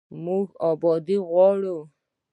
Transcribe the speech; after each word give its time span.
موږ 0.23 0.47
ابادي 0.69 1.17
غواړو 1.29 1.77